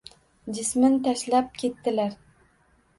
Jismin 0.59 0.97
tashlab 1.09 1.55
ketdilar. 1.63 2.21